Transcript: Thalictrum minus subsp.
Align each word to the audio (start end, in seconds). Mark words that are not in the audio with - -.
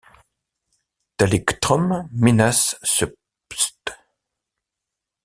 Thalictrum 1.17 2.09
minus 2.11 2.73
subsp. 2.81 3.85